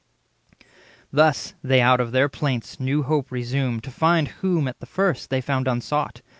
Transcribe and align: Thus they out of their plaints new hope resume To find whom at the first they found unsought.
Thus 1.13 1.53
they 1.63 1.79
out 1.79 1.99
of 1.99 2.11
their 2.11 2.27
plaints 2.27 2.79
new 2.79 3.03
hope 3.03 3.31
resume 3.31 3.79
To 3.81 3.91
find 3.91 4.29
whom 4.29 4.67
at 4.67 4.79
the 4.79 4.87
first 4.87 5.29
they 5.29 5.41
found 5.41 5.67
unsought. 5.67 6.23